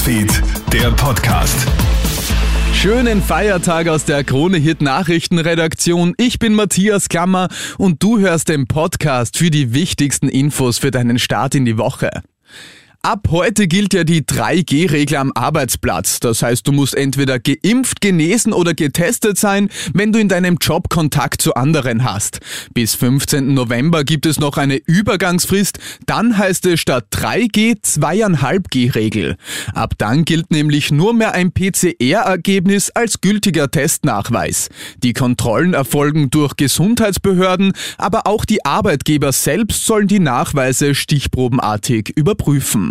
[0.00, 1.68] Newsfeed, der Podcast.
[2.72, 6.14] Schönen Feiertag aus der Krone Hit Nachrichtenredaktion.
[6.16, 11.18] Ich bin Matthias Klammer und du hörst den Podcast für die wichtigsten Infos für deinen
[11.18, 12.22] Start in die Woche.
[13.02, 16.20] Ab heute gilt ja die 3G-Regel am Arbeitsplatz.
[16.20, 20.90] Das heißt, du musst entweder geimpft, genesen oder getestet sein, wenn du in deinem Job
[20.90, 22.40] Kontakt zu anderen hast.
[22.74, 23.54] Bis 15.
[23.54, 25.78] November gibt es noch eine Übergangsfrist.
[26.04, 29.36] Dann heißt es statt 3G 2,5G-Regel.
[29.72, 34.68] Ab dann gilt nämlich nur mehr ein PCR-Ergebnis als gültiger Testnachweis.
[35.02, 42.90] Die Kontrollen erfolgen durch Gesundheitsbehörden, aber auch die Arbeitgeber selbst sollen die Nachweise stichprobenartig überprüfen.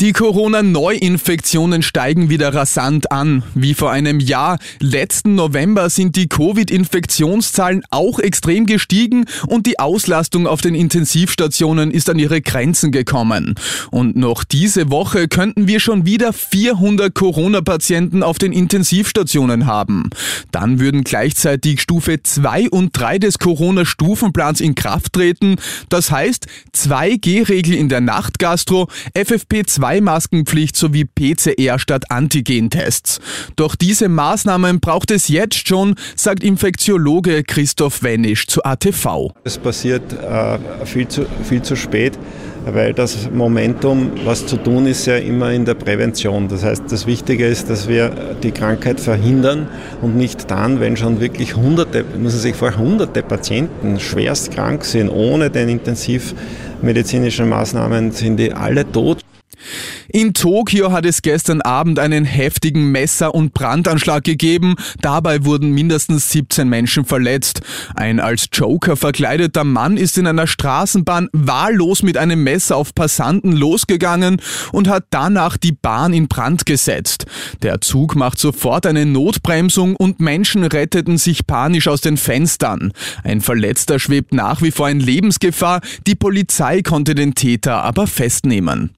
[0.00, 3.42] Die Corona-Neuinfektionen steigen wieder rasant an.
[3.56, 10.46] Wie vor einem Jahr, letzten November, sind die Covid-Infektionszahlen auch extrem gestiegen und die Auslastung
[10.46, 13.56] auf den Intensivstationen ist an ihre Grenzen gekommen.
[13.90, 20.10] Und noch diese Woche könnten wir schon wieder 400 Corona-Patienten auf den Intensivstationen haben.
[20.52, 25.56] Dann würden gleichzeitig Stufe 2 und 3 des Corona-Stufenplans in Kraft treten.
[25.88, 26.46] Das heißt,
[26.76, 33.20] 2G-Regel in der Nachtgastro, FFP2 2-Maskenpflicht sowie PCR statt Antigentests.
[33.56, 39.32] Doch diese Maßnahmen braucht es jetzt schon, sagt Infektiologe Christoph Wenisch zu ATV.
[39.44, 42.18] Es passiert äh, viel, zu, viel zu spät
[42.70, 46.48] weil das Momentum, was zu tun ist, ja immer in der Prävention.
[46.48, 48.10] Das heißt, das Wichtige ist, dass wir
[48.42, 49.68] die Krankheit verhindern
[50.02, 55.08] und nicht dann, wenn schon wirklich hunderte, müssen sich vorstellen, hunderte Patienten schwerst krank sind,
[55.08, 59.20] ohne den intensivmedizinischen Maßnahmen sind die alle tot.
[60.10, 64.76] In Tokio hat es gestern Abend einen heftigen Messer- und Brandanschlag gegeben.
[65.02, 67.60] Dabei wurden mindestens 17 Menschen verletzt.
[67.94, 73.52] Ein als Joker verkleideter Mann ist in einer Straßenbahn wahllos mit einem Messer auf Passanten
[73.52, 74.40] losgegangen
[74.72, 77.26] und hat danach die Bahn in Brand gesetzt.
[77.62, 82.94] Der Zug macht sofort eine Notbremsung und Menschen retteten sich panisch aus den Fenstern.
[83.24, 85.82] Ein Verletzter schwebt nach wie vor in Lebensgefahr.
[86.06, 88.94] Die Polizei konnte den Täter aber festnehmen.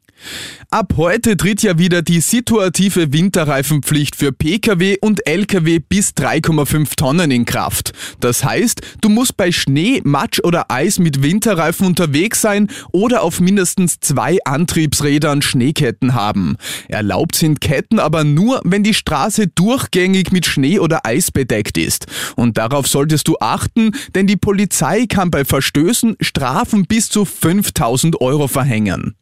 [0.71, 7.31] Ab heute tritt ja wieder die situative Winterreifenpflicht für Pkw und Lkw bis 3,5 Tonnen
[7.31, 7.93] in Kraft.
[8.21, 13.41] Das heißt, du musst bei Schnee, Matsch oder Eis mit Winterreifen unterwegs sein oder auf
[13.41, 16.57] mindestens zwei Antriebsrädern Schneeketten haben.
[16.89, 22.07] Erlaubt sind Ketten aber nur, wenn die Straße durchgängig mit Schnee oder Eis bedeckt ist.
[22.37, 28.21] Und darauf solltest du achten, denn die Polizei kann bei Verstößen Strafen bis zu 5000
[28.21, 29.17] Euro verhängen.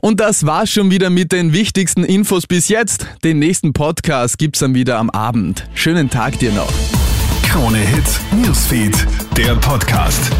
[0.00, 3.06] Und das war's schon wieder mit den wichtigsten Infos bis jetzt.
[3.22, 5.68] Den nächsten Podcast gibt's dann wieder am Abend.
[5.74, 6.72] Schönen Tag dir noch.
[7.42, 9.06] Krone Hits, Newsfeed,
[9.36, 10.30] der Podcast.